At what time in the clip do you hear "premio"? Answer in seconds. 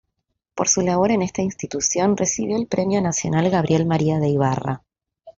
2.65-2.99